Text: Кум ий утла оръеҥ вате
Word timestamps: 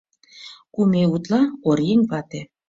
Кум 0.73 0.91
ий 1.01 1.07
утла 1.13 1.41
оръеҥ 1.69 1.99
вате 2.09 2.41